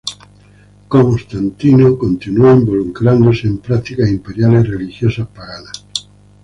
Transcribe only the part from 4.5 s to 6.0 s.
religiosas paganas.